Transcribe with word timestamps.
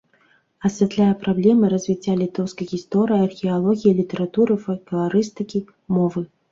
Асвятляе 0.69 1.09
праблемы 1.25 1.69
развіцця 1.75 2.13
літоўскай 2.23 2.71
гісторыі, 2.73 3.23
археалогіі, 3.29 3.97
літаратуры, 4.01 4.53
фалькларыстыкі, 4.67 5.67
мовы. 5.99 6.31